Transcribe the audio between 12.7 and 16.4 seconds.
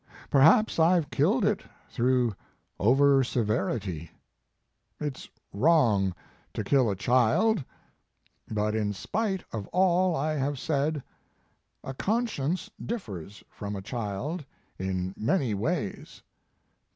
differs from a child in many ways.